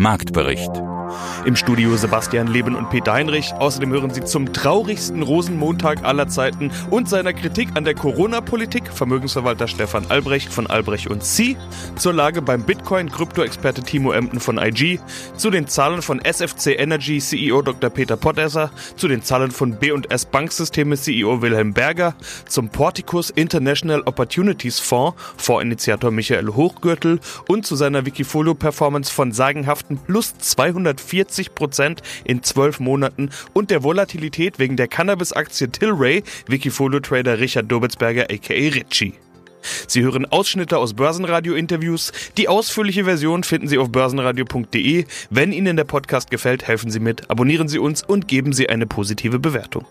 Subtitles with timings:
[0.00, 0.70] Marktbericht.
[1.44, 3.52] Im Studio Sebastian Leben und Peter Heinrich.
[3.54, 9.68] Außerdem hören Sie zum traurigsten Rosenmontag aller Zeiten und seiner Kritik an der Corona-Politik Vermögensverwalter
[9.68, 11.56] Stefan Albrecht von Albrecht und Sie,
[11.96, 15.00] zur Lage beim Bitcoin-Krypto-Experte Timo Emden von IG,
[15.36, 17.90] zu den Zahlen von SFC Energy CEO Dr.
[17.90, 22.14] Peter Pottesser, zu den Zahlen von B&S Banksysteme CEO Wilhelm Berger,
[22.46, 29.32] zum Porticus International Opportunities Fonds Fondsinitiator Michael Hochgürtel und zu seiner Wikifolio-Performance von
[29.88, 36.22] sagenhaften plus 240 40 Prozent in zwölf Monaten und der Volatilität wegen der Cannabis-Aktie Tilray,
[36.46, 39.14] Wikifolio-Trader Richard Dobitzberger aka Ritchie.
[39.88, 42.12] Sie hören Ausschnitte aus Börsenradio-Interviews.
[42.36, 45.04] Die ausführliche Version finden Sie auf börsenradio.de.
[45.30, 48.86] Wenn Ihnen der Podcast gefällt, helfen Sie mit, abonnieren Sie uns und geben Sie eine
[48.86, 49.84] positive Bewertung.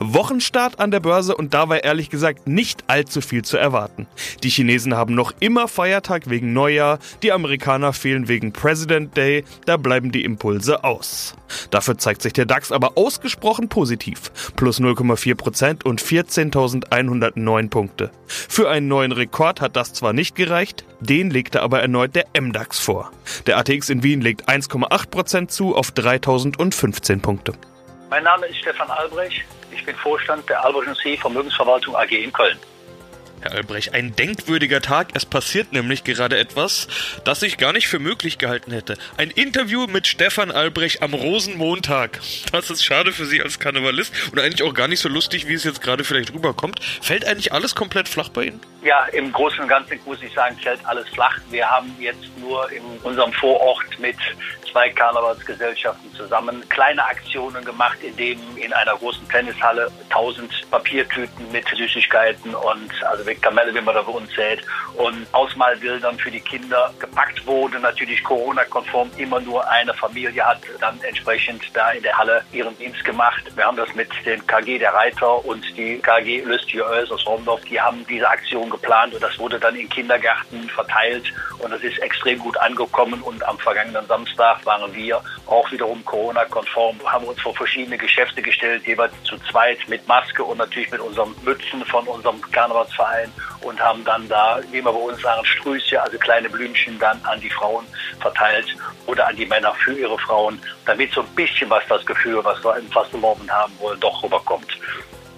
[0.00, 4.06] Wochenstart an der Börse und da war ehrlich gesagt nicht allzu viel zu erwarten.
[4.42, 9.76] Die Chinesen haben noch immer Feiertag wegen Neujahr, die Amerikaner fehlen wegen President Day, da
[9.76, 11.34] bleiben die Impulse aus.
[11.70, 18.10] Dafür zeigt sich der DAX aber ausgesprochen positiv, plus 0,4% und 14.109 Punkte.
[18.26, 22.78] Für einen neuen Rekord hat das zwar nicht gereicht, den legte aber erneut der MDAX
[22.78, 23.10] vor.
[23.46, 27.52] Der ATX in Wien legt 1,8% zu auf 3.015 Punkte.
[28.14, 29.42] Mein Name ist Stefan Albrecht.
[29.72, 31.16] Ich bin Vorstand der Albrecht C.
[31.16, 32.56] Vermögensverwaltung AG in Köln.
[33.40, 35.08] Herr Albrecht, ein denkwürdiger Tag.
[35.14, 36.86] Es passiert nämlich gerade etwas,
[37.24, 38.96] das ich gar nicht für möglich gehalten hätte.
[39.16, 42.20] Ein Interview mit Stefan Albrecht am Rosenmontag.
[42.52, 45.54] Das ist schade für Sie als Karnevalist und eigentlich auch gar nicht so lustig, wie
[45.54, 46.78] es jetzt gerade vielleicht rüberkommt.
[47.02, 48.60] Fällt eigentlich alles komplett flach bei Ihnen?
[48.84, 51.38] Ja, im Großen und Ganzen muss ich sagen, fällt alles flach.
[51.48, 54.18] Wir haben jetzt nur in unserem Vorort mit
[54.70, 61.66] zwei Karnevalsgesellschaften zusammen kleine Aktionen gemacht, in denen in einer großen Tennishalle 1000 Papiertüten mit
[61.68, 64.62] Süßigkeiten und also mit Kamelle, wie man da für uns zählt,
[64.96, 67.78] und Ausmalbildern für die Kinder gepackt wurde.
[67.78, 73.04] Natürlich Corona-konform immer nur eine Familie hat dann entsprechend da in der Halle ihren Dienst
[73.04, 73.44] gemacht.
[73.54, 77.80] Wir haben das mit den KG der Reiter und die KG Lüstjös aus Romdorf, die
[77.80, 82.38] haben diese Aktion geplant und das wurde dann in Kindergärten verteilt und das ist extrem
[82.38, 87.96] gut angekommen und am vergangenen Samstag waren wir auch wiederum Corona-konform, haben uns vor verschiedene
[87.96, 93.32] Geschäfte gestellt, jeweils zu zweit mit Maske und natürlich mit unseren Mützen von unserem Karnevalsverein
[93.62, 97.40] und haben dann da, wie wir bei uns sagen, Strüße, also kleine Blümchen dann an
[97.40, 97.86] die Frauen
[98.20, 98.66] verteilt
[99.06, 102.62] oder an die Männer für ihre Frauen, damit so ein bisschen was das Gefühl, was
[102.64, 104.78] wir im Fastenmorgen haben wollen, doch rüberkommt.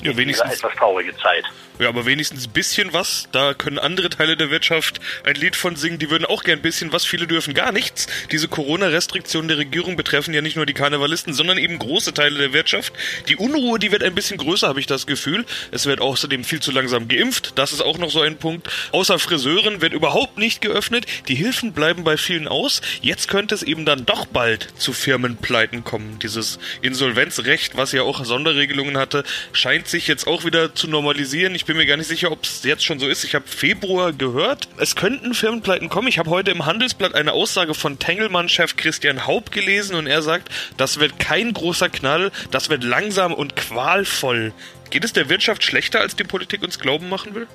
[0.06, 0.55] Ja, wenigstens.
[0.55, 1.44] Etwas traurige Zeit.
[1.78, 3.28] Ja, aber wenigstens ein bisschen was.
[3.33, 5.99] Da können andere Teile der Wirtschaft ein Lied von singen.
[5.99, 7.05] Die würden auch gern ein bisschen was.
[7.05, 8.06] Viele dürfen gar nichts.
[8.33, 12.53] Diese Corona-Restriktionen der Regierung betreffen ja nicht nur die Karnevalisten, sondern eben große Teile der
[12.55, 12.94] Wirtschaft.
[13.28, 15.44] Die Unruhe, die wird ein bisschen größer, habe ich das Gefühl.
[15.71, 17.53] Es wird außerdem viel zu langsam geimpft.
[17.59, 18.71] Das ist auch noch so ein Punkt.
[18.93, 21.05] Außer Friseuren wird überhaupt nicht geöffnet.
[21.28, 22.81] Die Hilfen bleiben bei vielen aus.
[23.03, 26.19] Jetzt könnte es eben dann doch bald zu Firmenpleiten kommen.
[26.21, 31.55] Dieses Insolvenzrecht, was ja auch Sonderregelungen hatte, scheint sich jetzt auch wieder zu normalisieren.
[31.55, 33.25] Ich bin mir gar nicht sicher, ob es jetzt schon so ist.
[33.25, 36.09] Ich habe Februar gehört, es könnten Firmenpleiten kommen.
[36.09, 40.49] Ich habe heute im Handelsblatt eine Aussage von Tengelmann-Chef Christian Haupt gelesen und er sagt,
[40.77, 44.53] das wird kein großer Knall, das wird langsam und qualvoll.
[44.91, 47.47] Geht es der Wirtschaft schlechter, als die Politik uns glauben machen will?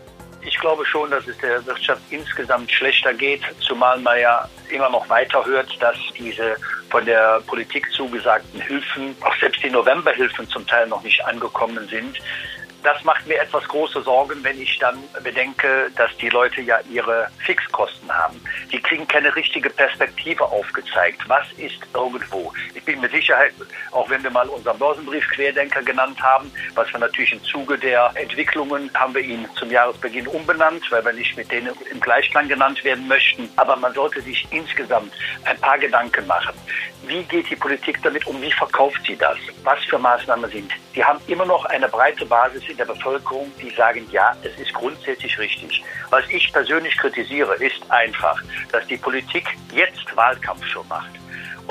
[0.43, 5.07] Ich glaube schon, dass es der Wirtschaft insgesamt schlechter geht, zumal man ja immer noch
[5.09, 6.55] weiter hört, dass diese
[6.91, 12.19] von der Politik zugesagten Hilfen, auch selbst die Novemberhilfen zum Teil noch nicht angekommen sind.
[12.83, 17.27] Das macht mir etwas große Sorgen, wenn ich dann bedenke, dass die Leute ja ihre
[17.45, 18.41] Fixkosten haben.
[18.71, 21.21] Die kriegen keine richtige Perspektive aufgezeigt.
[21.27, 22.51] Was ist irgendwo?
[22.73, 23.53] Ich bin mit Sicherheit,
[23.91, 28.11] auch wenn wir mal unseren Börsenbrief Querdenker genannt haben, was wir natürlich im Zuge der
[28.15, 32.83] Entwicklungen haben wir ihn zum Jahresbeginn umbenannt, weil wir nicht mit denen im Gleichklang genannt
[32.83, 33.47] werden möchten.
[33.57, 35.13] Aber man sollte sich insgesamt
[35.45, 36.55] ein paar Gedanken machen.
[37.05, 38.41] Wie geht die Politik damit um?
[38.41, 39.37] Wie verkauft sie das?
[39.63, 40.71] Was für Maßnahmen sind?
[40.95, 44.73] Die haben immer noch eine breite Basis in der Bevölkerung, die sagen, ja, es ist
[44.73, 45.83] grundsätzlich richtig.
[46.09, 48.41] Was ich persönlich kritisiere, ist einfach,
[48.71, 51.20] dass die Politik jetzt Wahlkampf schon macht.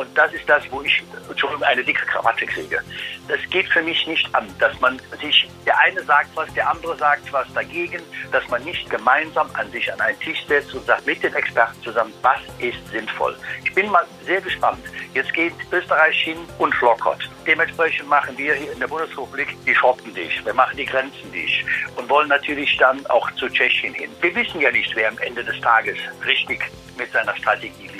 [0.00, 1.02] Und das ist das, wo ich
[1.36, 2.80] schon eine dicke Krawatte kriege.
[3.28, 6.96] Das geht für mich nicht an, dass man sich, der eine sagt was, der andere
[6.96, 8.00] sagt was dagegen,
[8.32, 11.82] dass man nicht gemeinsam an sich an einen Tisch setzt und sagt mit den Experten
[11.82, 13.36] zusammen, was ist sinnvoll.
[13.62, 14.82] Ich bin mal sehr gespannt.
[15.12, 17.28] Jetzt geht Österreich hin und lockert.
[17.46, 20.42] Dementsprechend machen wir hier in der Bundesrepublik die Schotten dicht.
[20.46, 21.62] Wir machen die Grenzen dicht
[21.96, 24.10] und wollen natürlich dann auch zu Tschechien hin.
[24.22, 26.62] Wir wissen ja nicht, wer am Ende des Tages richtig
[26.96, 27.99] mit seiner Strategie liegt.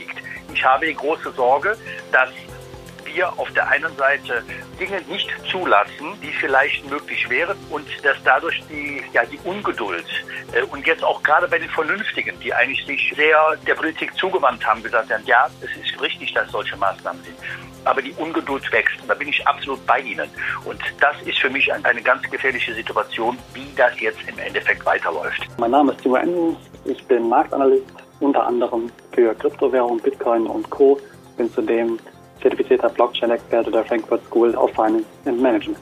[0.53, 1.77] Ich habe die große Sorge,
[2.13, 2.31] dass
[3.05, 4.43] wir auf der einen Seite
[4.79, 10.05] Dinge nicht zulassen, die vielleicht möglich wären und dass dadurch die, ja, die Ungeduld
[10.53, 14.65] äh, und jetzt auch gerade bei den Vernünftigen, die eigentlich sich sehr der Politik zugewandt
[14.65, 17.37] haben, gesagt haben, ja, es ist richtig, dass solche Maßnahmen sind
[17.85, 19.01] aber die Ungeduld wächst.
[19.01, 20.29] Und da bin ich absolut bei Ihnen.
[20.65, 25.47] Und das ist für mich eine ganz gefährliche Situation, wie das jetzt im Endeffekt weiterläuft.
[25.59, 26.59] Mein Name ist Timo Endens.
[26.85, 27.87] Ich bin Marktanalyst,
[28.21, 30.99] unter anderem für Kryptowährung, Bitcoin und Co.
[31.37, 31.99] Bin zudem
[32.41, 35.79] zertifizierter Blockchain-Experte der Frankfurt School of Finance and Management.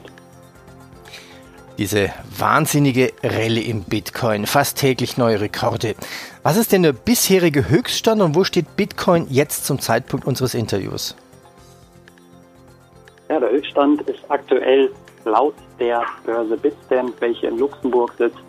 [1.77, 5.95] Diese wahnsinnige Rallye im Bitcoin, fast täglich neue Rekorde.
[6.43, 11.15] Was ist denn der bisherige Höchststand und wo steht Bitcoin jetzt zum Zeitpunkt unseres Interviews?
[13.29, 14.91] Ja, der Höchststand ist aktuell
[15.23, 18.39] laut der Börse Bitstamp, welche in Luxemburg sitzt,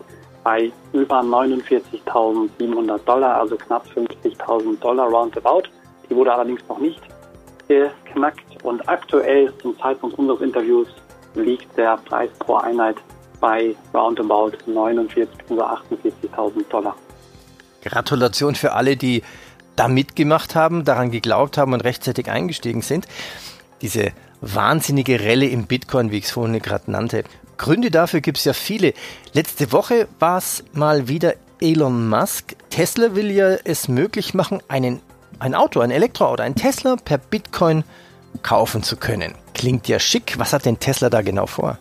[0.43, 3.85] bei über 49.700 Dollar, also knapp
[4.23, 5.63] 50.000 Dollar roundabout.
[6.09, 7.01] Die wurde allerdings noch nicht
[7.67, 10.87] geknackt und aktuell zum Zeitpunkt unseres Interviews
[11.35, 12.97] liegt der Preis pro Einheit
[13.39, 16.95] bei roundabout 49.000 oder 48.000 Dollar.
[17.83, 19.23] Gratulation für alle, die
[19.75, 23.07] da mitgemacht haben, daran geglaubt haben und rechtzeitig eingestiegen sind.
[23.81, 27.23] Diese wahnsinnige Relle im Bitcoin, wie ich es vorhin gerade nannte.
[27.57, 28.93] Gründe dafür gibt es ja viele.
[29.33, 32.55] Letzte Woche war es mal wieder Elon Musk.
[32.71, 35.01] Tesla will ja es möglich machen, einen,
[35.39, 37.83] ein Auto, ein Elektroauto, ein Tesla per Bitcoin
[38.43, 39.35] kaufen zu können.
[39.53, 40.39] Klingt ja schick.
[40.39, 41.77] Was hat denn Tesla da genau vor?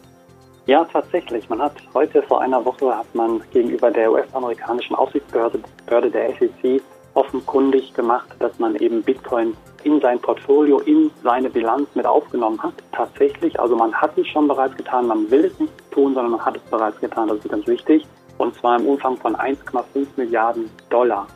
[0.67, 1.49] Ja, tatsächlich.
[1.49, 6.83] Man hat heute vor einer Woche hat man gegenüber der US-amerikanischen Aufsichtsbehörde der SEC
[7.15, 12.75] offenkundig gemacht, dass man eben Bitcoin in sein Portfolio, in seine Bilanz mit aufgenommen hat.
[12.93, 16.45] Tatsächlich, also man hat es schon bereits getan, man will es nicht tun, sondern man
[16.45, 18.07] hat es bereits getan, das ist ganz wichtig.
[18.41, 21.27] Und zwar im Umfang von 1,5 Milliarden Dollar.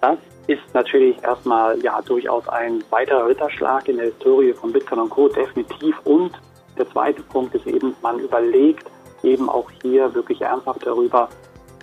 [0.00, 0.18] Das
[0.48, 5.28] ist natürlich erstmal ja durchaus ein weiterer Ritterschlag in der Historie von Bitcoin und Co.
[5.28, 5.96] definitiv.
[6.02, 6.32] Und
[6.76, 8.90] der zweite Punkt ist eben, man überlegt
[9.22, 11.28] eben auch hier wirklich ernsthaft darüber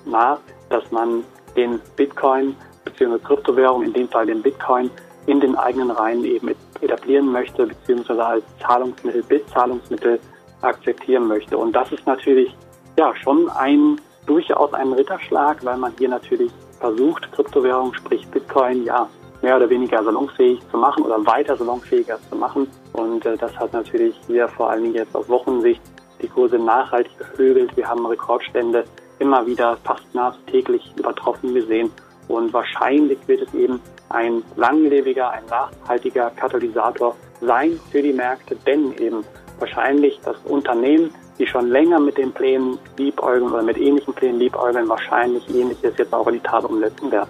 [0.03, 0.39] nach,
[0.69, 1.23] dass man
[1.55, 2.53] den Bitcoin
[2.83, 3.17] bzw.
[3.19, 4.91] Kryptowährung, in dem Fall den Bitcoin,
[5.25, 10.19] in den eigenen Reihen eben etablieren möchte, beziehungsweise als Zahlungsmittel, Bitzahlungsmittel
[10.59, 11.57] akzeptieren möchte.
[11.57, 12.53] Und das ist natürlich
[12.97, 19.09] ja schon ein durchaus ein Ritterschlag, weil man hier natürlich versucht, Kryptowährung, sprich Bitcoin, ja,
[19.41, 22.67] mehr oder weniger salonfähig zu machen oder weiter salonfähiger zu machen.
[22.93, 25.81] Und äh, das hat natürlich hier vor allen Dingen jetzt auf Wochensicht
[26.21, 27.75] die Kurse nachhaltig beflügelt.
[27.75, 28.83] Wir haben Rekordstände
[29.17, 31.91] immer wieder fast nahezu täglich übertroffen gesehen.
[32.27, 38.93] Und wahrscheinlich wird es eben ein langlebiger, ein nachhaltiger Katalysator sein für die Märkte, denn
[38.99, 39.23] eben
[39.57, 44.87] wahrscheinlich das Unternehmen, die schon länger mit den Plänen liebäugeln oder mit ähnlichen Plänen liebäugeln,
[44.89, 47.29] wahrscheinlich ähnliches jetzt auch in die Tat umsetzen werden.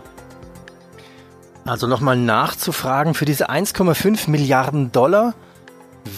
[1.65, 5.35] Also nochmal nachzufragen, für diese 1,5 Milliarden Dollar,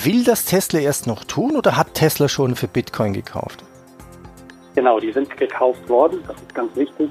[0.03, 3.63] will das Tesla erst noch tun oder hat Tesla schon für Bitcoin gekauft?
[4.75, 7.09] Genau, die sind gekauft worden, das ist ganz wichtig.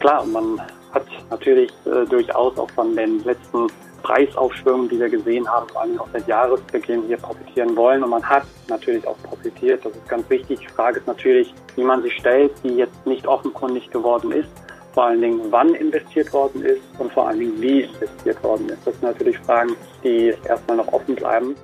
[0.00, 0.60] Klar, man
[0.92, 3.68] hat natürlich äh, durchaus auch von den letzten
[4.02, 8.02] Preisaufschwüngen, die wir gesehen haben, vor allem auch seit Jahresbeginn hier profitieren wollen.
[8.02, 9.84] Und man hat natürlich auch profitiert.
[9.84, 10.60] Das ist ganz wichtig.
[10.60, 14.48] Die Frage ist natürlich, wie man sich stellt, die jetzt nicht offenkundig geworden ist.
[14.94, 18.84] Vor allen Dingen, wann investiert worden ist und vor allen Dingen, wie investiert worden ist.
[18.84, 21.54] Das sind natürlich Fragen, die erstmal noch offen bleiben.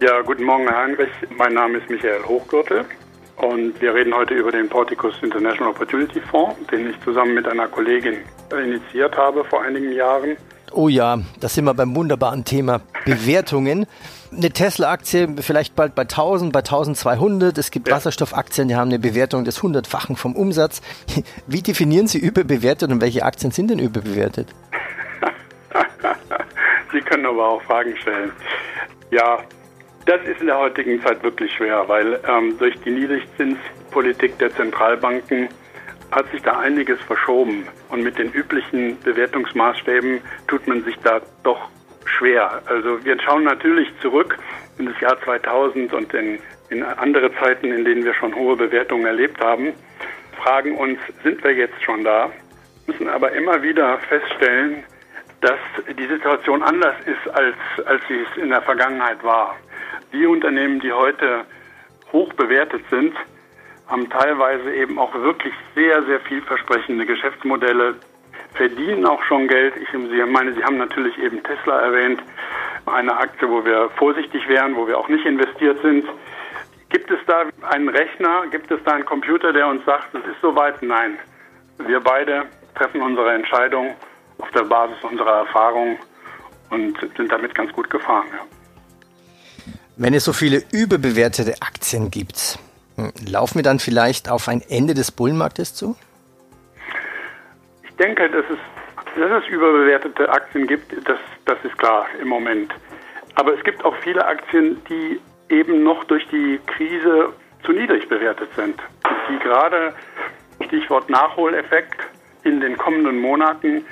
[0.00, 1.10] Ja, guten Morgen, Herr Heinrich.
[1.36, 2.86] Mein Name ist Michael Hochgürtel.
[3.36, 7.66] Und wir reden heute über den Porticus International Opportunity Fonds, den ich zusammen mit einer
[7.66, 8.18] Kollegin
[8.50, 10.36] initiiert habe vor einigen Jahren.
[10.74, 13.86] Oh ja, da sind wir beim wunderbaren Thema Bewertungen.
[14.34, 17.58] Eine Tesla-Aktie vielleicht bald bei 1000, bei 1200.
[17.58, 17.96] Es gibt ja.
[17.96, 20.80] Wasserstoffaktien, die haben eine Bewertung des hundertfachen vom Umsatz.
[21.46, 24.48] Wie definieren Sie überbewertet und welche Aktien sind denn überbewertet?
[26.92, 28.32] Sie können aber auch Fragen stellen.
[29.10, 29.38] Ja,
[30.06, 35.48] das ist in der heutigen Zeit wirklich schwer, weil ähm, durch die Niedrigzinspolitik der Zentralbanken
[36.10, 37.66] hat sich da einiges verschoben.
[37.88, 41.68] Und mit den üblichen Bewertungsmaßstäben tut man sich da doch
[42.04, 42.62] schwer.
[42.66, 44.38] Also wir schauen natürlich zurück
[44.78, 49.06] in das Jahr 2000 und in, in andere Zeiten, in denen wir schon hohe Bewertungen
[49.06, 49.72] erlebt haben,
[50.42, 52.30] fragen uns, sind wir jetzt schon da?
[52.86, 54.82] Müssen aber immer wieder feststellen,
[55.40, 55.58] dass
[55.98, 57.56] die Situation anders ist, als,
[57.86, 59.56] als sie es in der Vergangenheit war.
[60.12, 61.44] Die Unternehmen, die heute
[62.12, 63.14] hoch bewertet sind,
[63.88, 67.96] haben teilweise eben auch wirklich sehr, sehr vielversprechende Geschäftsmodelle,
[68.54, 69.74] verdienen auch schon Geld.
[69.76, 69.88] Ich
[70.26, 72.22] meine, Sie haben natürlich eben Tesla erwähnt,
[72.86, 76.04] eine Aktie, wo wir vorsichtig wären, wo wir auch nicht investiert sind.
[76.90, 80.40] Gibt es da einen Rechner, gibt es da einen Computer, der uns sagt, es ist
[80.42, 80.82] soweit?
[80.82, 81.18] Nein.
[81.78, 83.94] Wir beide treffen unsere Entscheidung
[84.38, 85.98] auf der Basis unserer Erfahrung
[86.70, 88.26] und sind damit ganz gut gefahren.
[88.30, 88.61] Ja.
[90.02, 92.58] Wenn es so viele überbewertete Aktien gibt,
[92.96, 95.96] hm, laufen wir dann vielleicht auf ein Ende des Bullenmarktes zu?
[97.84, 98.58] Ich denke, dass es,
[99.16, 102.74] dass es überbewertete Aktien gibt, das, das ist klar im Moment.
[103.36, 105.20] Aber es gibt auch viele Aktien, die
[105.54, 107.32] eben noch durch die Krise
[107.64, 108.80] zu niedrig bewertet sind,
[109.30, 109.94] die gerade,
[110.66, 112.00] Stichwort Nachholeffekt,
[112.42, 113.84] in den kommenden Monaten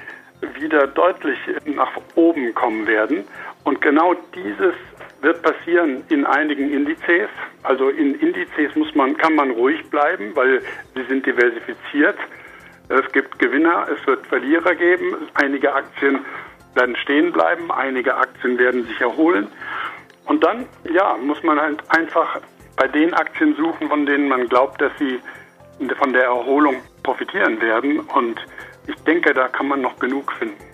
[0.58, 3.22] wieder deutlich nach oben kommen werden.
[3.62, 4.74] Und genau dieses
[5.22, 7.28] wird passieren in einigen Indizes.
[7.62, 10.62] Also in Indizes muss man, kann man ruhig bleiben, weil
[10.94, 12.16] sie sind diversifiziert.
[12.88, 15.16] Es gibt Gewinner, es wird Verlierer geben.
[15.34, 16.24] Einige Aktien
[16.74, 19.48] werden stehen bleiben, einige Aktien werden sich erholen.
[20.26, 22.40] Und dann, ja, muss man halt einfach
[22.76, 25.20] bei den Aktien suchen, von denen man glaubt, dass sie
[25.98, 28.00] von der Erholung profitieren werden.
[28.00, 28.40] Und
[28.86, 30.69] ich denke, da kann man noch genug finden.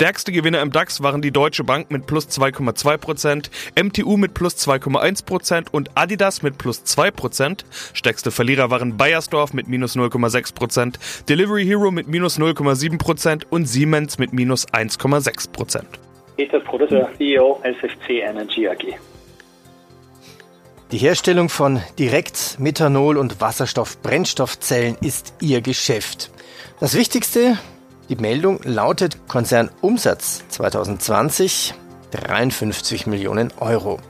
[0.00, 5.66] Stärkste Gewinner im DAX waren die Deutsche Bank mit plus 2,2%, MTU mit plus 2,1%
[5.70, 7.66] und Adidas mit plus 2%.
[7.92, 10.94] Stärkste Verlierer waren Bayersdorf mit minus 0,6%,
[11.28, 15.82] Delivery Hero mit minus 0,7% und Siemens mit minus 1,6%.
[16.38, 18.98] Peter Producer, CEO SFC Energy AG.
[20.92, 26.30] Die Herstellung von Direkt-, Methanol- und Wasserstoff-Brennstoffzellen ist ihr Geschäft.
[26.80, 27.58] Das Wichtigste,
[28.10, 31.74] die Meldung lautet Konzernumsatz 2020
[32.10, 34.00] 53 Millionen Euro.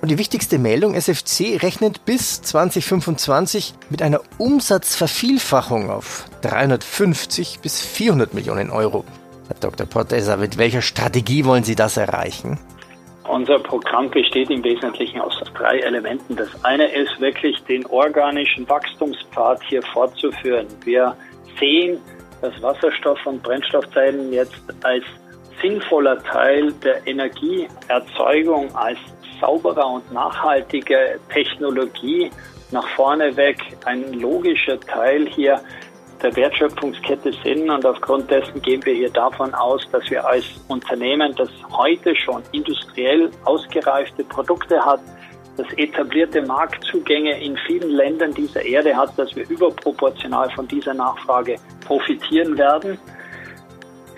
[0.00, 8.32] Und die wichtigste Meldung, SFC rechnet bis 2025 mit einer Umsatzvervielfachung auf 350 bis 400
[8.32, 9.04] Millionen Euro.
[9.48, 9.86] Herr Dr.
[9.86, 12.58] Portesa, mit welcher Strategie wollen Sie das erreichen?
[13.28, 16.36] Unser Programm besteht im Wesentlichen aus drei Elementen.
[16.36, 20.66] Das eine ist wirklich den organischen Wachstumspfad hier fortzuführen.
[20.84, 21.14] Wir
[21.60, 21.98] sehen,
[22.42, 25.04] dass Wasserstoff- und Brennstoffzellen jetzt als
[25.62, 28.98] sinnvoller Teil der Energieerzeugung, als
[29.40, 32.30] sauberer und nachhaltige Technologie
[32.70, 35.60] nach vorne weg ein logischer Teil hier
[36.22, 37.68] der Wertschöpfungskette sind.
[37.70, 42.42] Und aufgrund dessen gehen wir hier davon aus, dass wir als Unternehmen, das heute schon
[42.52, 45.00] industriell ausgereifte Produkte hat,
[45.56, 51.56] das etablierte Marktzugänge in vielen Ländern dieser Erde hat, dass wir überproportional von dieser Nachfrage
[51.84, 52.98] profitieren werden.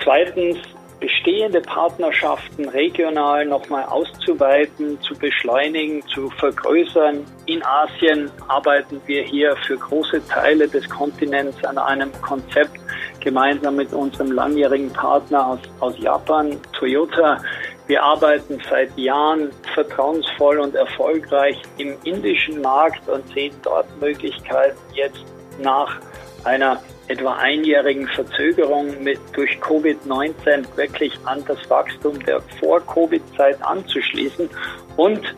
[0.02, 0.58] Zweitens,
[1.00, 7.24] bestehende Partnerschaften regional nochmal auszuweiten, zu beschleunigen, zu vergrößern.
[7.46, 12.78] In Asien arbeiten wir hier für große Teile des Kontinents an einem Konzept
[13.20, 17.38] gemeinsam mit unserem langjährigen Partner aus, aus Japan, Toyota.
[17.86, 25.24] Wir arbeiten seit Jahren vertrauensvoll und erfolgreich im indischen Markt und sehen dort Möglichkeiten, jetzt
[25.60, 26.00] nach
[26.44, 34.48] einer etwa einjährigen Verzögerung mit durch Covid-19 wirklich an das Wachstum der Vor-Covid-Zeit anzuschließen
[34.96, 35.34] und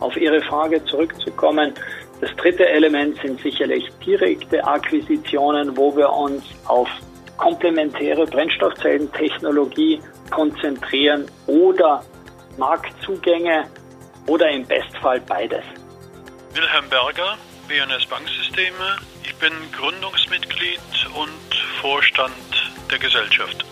[0.00, 1.72] auf Ihre Frage zurückzukommen.
[2.20, 6.88] Das dritte Element sind sicherlich direkte Akquisitionen, wo wir uns auf
[7.36, 10.00] komplementäre Brennstoffzellentechnologie
[10.30, 12.04] konzentrieren oder
[12.56, 13.68] Marktzugänge
[14.26, 15.64] oder im Bestfall beides.
[16.54, 17.36] Wilhelm Berger,
[17.68, 18.98] BNS Banksysteme.
[19.22, 20.80] Ich bin Gründungsmitglied
[21.14, 22.32] und Vorstand
[22.90, 23.64] der Gesellschaft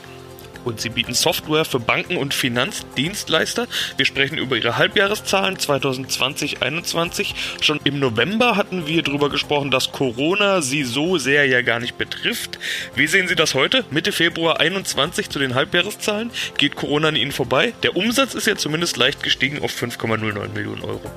[0.64, 3.66] und sie bieten Software für Banken und Finanzdienstleister.
[3.96, 7.34] Wir sprechen über ihre Halbjahreszahlen 2020-21.
[7.60, 11.98] Schon im November hatten wir darüber gesprochen, dass Corona sie so sehr ja gar nicht
[11.98, 12.58] betrifft.
[12.94, 16.30] Wie sehen Sie das heute, Mitte Februar 21 zu den Halbjahreszahlen?
[16.58, 17.72] Geht Corona an Ihnen vorbei?
[17.82, 21.10] Der Umsatz ist ja zumindest leicht gestiegen auf 5,09 Millionen Euro.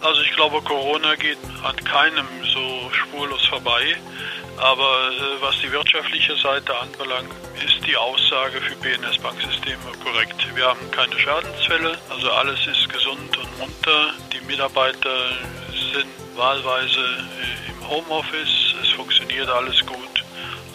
[0.00, 3.96] Also ich glaube, Corona geht an keinem so spurlos vorbei.
[4.62, 7.32] Aber äh, was die wirtschaftliche Seite anbelangt,
[7.66, 10.36] ist die Aussage für BNS Banksysteme korrekt.
[10.54, 14.14] Wir haben keine Schadensfälle, also alles ist gesund und munter.
[14.32, 15.30] Die Mitarbeiter
[15.92, 20.24] sind wahlweise äh, im Homeoffice, es funktioniert alles gut.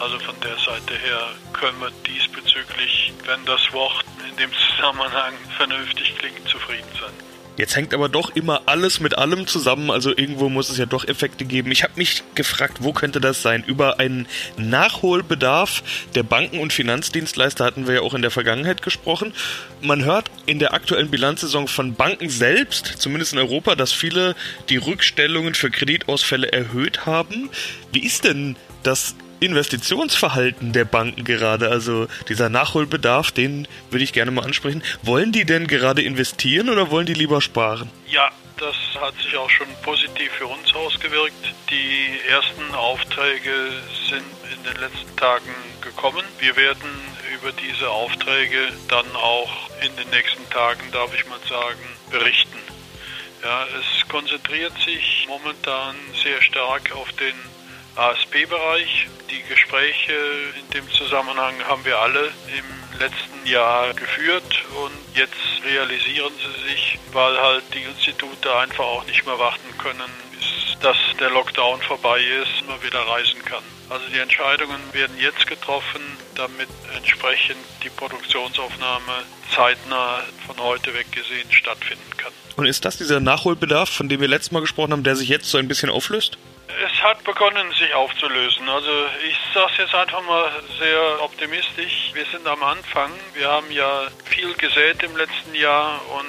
[0.00, 6.14] Also von der Seite her können wir diesbezüglich, wenn das Wort in dem Zusammenhang vernünftig
[6.18, 7.37] klingt, zufrieden sein.
[7.58, 11.04] Jetzt hängt aber doch immer alles mit allem zusammen, also irgendwo muss es ja doch
[11.04, 11.72] Effekte geben.
[11.72, 13.64] Ich habe mich gefragt, wo könnte das sein?
[13.66, 15.82] Über einen Nachholbedarf
[16.14, 19.34] der Banken und Finanzdienstleister hatten wir ja auch in der Vergangenheit gesprochen.
[19.82, 24.36] Man hört in der aktuellen Bilanzsaison von Banken selbst, zumindest in Europa, dass viele
[24.68, 27.50] die Rückstellungen für Kreditausfälle erhöht haben.
[27.90, 34.30] Wie ist denn das Investitionsverhalten der Banken gerade, also dieser Nachholbedarf, den würde ich gerne
[34.30, 34.82] mal ansprechen.
[35.02, 37.90] Wollen die denn gerade investieren oder wollen die lieber sparen?
[38.06, 41.54] Ja, das hat sich auch schon positiv für uns ausgewirkt.
[41.70, 43.70] Die ersten Aufträge
[44.08, 46.24] sind in den letzten Tagen gekommen.
[46.40, 46.90] Wir werden
[47.34, 51.78] über diese Aufträge dann auch in den nächsten Tagen, darf ich mal sagen,
[52.10, 52.58] berichten.
[53.42, 57.34] Ja, es konzentriert sich momentan sehr stark auf den
[57.96, 59.08] ASP-Bereich.
[59.30, 60.12] Die Gespräche
[60.58, 62.26] in dem Zusammenhang haben wir alle
[62.56, 69.06] im letzten Jahr geführt und jetzt realisieren sie sich, weil halt die Institute einfach auch
[69.06, 73.62] nicht mehr warten können, bis dass der Lockdown vorbei ist, man wieder reisen kann.
[73.90, 76.02] Also die Entscheidungen werden jetzt getroffen,
[76.34, 82.32] damit entsprechend die Produktionsaufnahme zeitnah von heute weg gesehen stattfinden kann.
[82.56, 85.50] Und ist das dieser Nachholbedarf, von dem wir letztes Mal gesprochen haben, der sich jetzt
[85.50, 86.38] so ein bisschen auflöst?
[86.98, 88.68] Es hat begonnen, sich aufzulösen.
[88.68, 88.90] Also
[89.28, 90.50] ich sage es jetzt einfach mal
[90.80, 92.10] sehr optimistisch.
[92.12, 93.12] Wir sind am Anfang.
[93.34, 96.26] Wir haben ja viel gesät im letzten Jahr und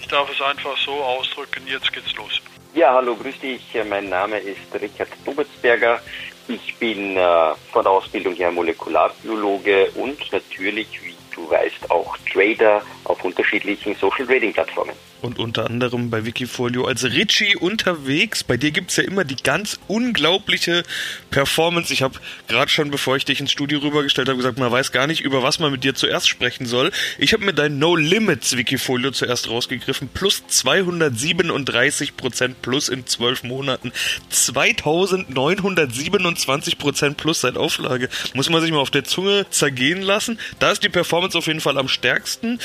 [0.00, 2.40] ich darf es einfach so ausdrücken, jetzt geht's los.
[2.74, 3.62] Ja, hallo, grüß dich.
[3.88, 6.00] Mein Name ist Richard Dobitzberger.
[6.48, 12.82] Ich bin äh, von der Ausbildung her Molekularbiologe und natürlich, wie du weißt, auch Trader
[13.04, 18.44] auf unterschiedlichen Social Trading Plattformen und unter anderem bei Wikifolio als Richie unterwegs.
[18.44, 20.82] Bei dir gibt es ja immer die ganz unglaubliche
[21.30, 21.92] Performance.
[21.92, 25.06] Ich habe gerade schon, bevor ich dich ins Studio rübergestellt habe, gesagt, man weiß gar
[25.06, 26.90] nicht, über was man mit dir zuerst sprechen soll.
[27.18, 30.08] Ich habe mir dein No Limits Wikifolio zuerst rausgegriffen.
[30.08, 33.92] Plus 237 Prozent plus in zwölf Monaten.
[34.30, 38.08] 2927 Prozent plus seit Auflage.
[38.34, 40.38] Muss man sich mal auf der Zunge zergehen lassen.
[40.58, 42.58] Da ist die Performance auf jeden Fall am stärksten.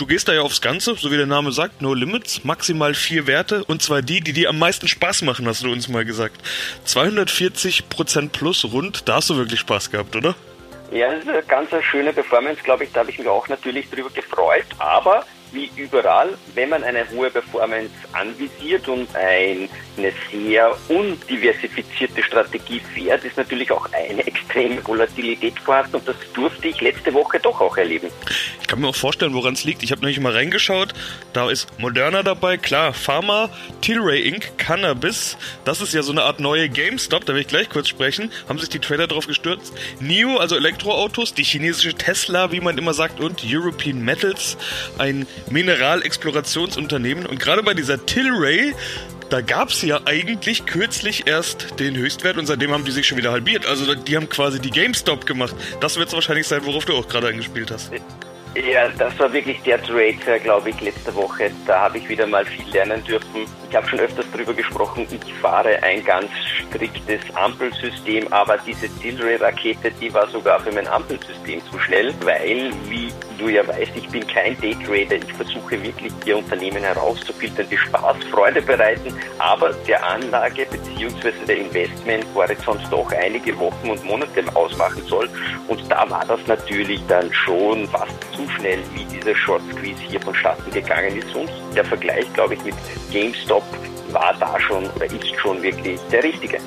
[0.00, 3.26] Du gehst da ja aufs Ganze, so wie der Name sagt, No Limits, maximal vier
[3.26, 6.40] Werte und zwar die, die dir am meisten Spaß machen, hast du uns mal gesagt.
[6.86, 10.34] 240% plus rund, da hast du wirklich Spaß gehabt, oder?
[10.90, 13.90] Ja, das ist eine ganz schöne Performance, glaube ich, da habe ich mich auch natürlich
[13.90, 19.68] drüber gefreut, aber wie überall, wenn man eine hohe Performance anvisiert und eine
[20.30, 26.80] sehr undiversifizierte Strategie fährt, ist natürlich auch eine extreme Volatilität vorhanden und das durfte ich
[26.80, 28.08] letzte Woche doch auch erleben.
[28.60, 29.82] Ich kann mir auch vorstellen, woran es liegt.
[29.82, 30.94] Ich habe nämlich mal reingeschaut,
[31.32, 36.40] da ist Moderna dabei, klar, Pharma, Tilray Inc., Cannabis, das ist ja so eine Art
[36.40, 39.72] neue GameStop, da will ich gleich kurz sprechen, haben sich die Trader drauf gestürzt.
[40.00, 44.56] NIO, also Elektroautos, die chinesische Tesla, wie man immer sagt, und European Metals,
[44.98, 47.26] ein Mineralexplorationsunternehmen.
[47.26, 48.74] Und gerade bei dieser Tilray,
[49.30, 53.16] da gab es ja eigentlich kürzlich erst den Höchstwert und seitdem haben die sich schon
[53.16, 53.64] wieder halbiert.
[53.66, 55.54] Also die haben quasi die GameStop gemacht.
[55.80, 57.90] Das wird es wahrscheinlich sein, worauf du auch gerade eingespielt hast.
[58.56, 61.52] Ja, das war wirklich der Trade, glaube ich, letzte Woche.
[61.66, 63.46] Da habe ich wieder mal viel lernen dürfen.
[63.68, 69.92] Ich habe schon öfters darüber gesprochen, ich fahre ein ganz striktes Ampelsystem, aber diese Tilray-Rakete,
[70.00, 74.26] die war sogar für mein Ampelsystem zu schnell, weil, wie du ja weißt, ich bin
[74.26, 75.16] kein Daytrader.
[75.16, 81.32] Ich versuche wirklich hier Unternehmen herauszufiltern, die Spaß, Freude bereiten, aber der Anlage bzw.
[81.46, 85.28] der Investmenthorizont doch einige Wochen und Monate ausmachen soll.
[85.68, 88.14] Und da war das natürlich dann schon fast
[88.46, 91.34] zu schnell, wie dieser Short Squeeze hier vonstatten gegangen ist.
[91.34, 92.74] Und der Vergleich, glaube ich, mit
[93.10, 93.62] GameStop
[94.12, 96.58] war da schon oder ist schon wirklich der richtige.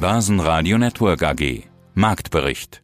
[0.00, 2.82] Börsenradio Network AG Marktbericht